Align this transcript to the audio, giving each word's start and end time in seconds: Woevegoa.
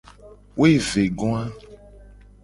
Woevegoa. 0.59 1.43